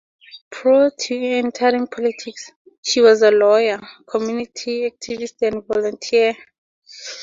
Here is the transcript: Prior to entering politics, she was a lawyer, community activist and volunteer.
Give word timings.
Prior 0.49 0.89
to 0.89 1.13
entering 1.15 1.85
politics, 1.85 2.49
she 2.81 3.01
was 3.01 3.21
a 3.21 3.29
lawyer, 3.29 3.79
community 4.07 4.89
activist 4.91 5.35
and 5.43 5.63
volunteer. 5.67 6.35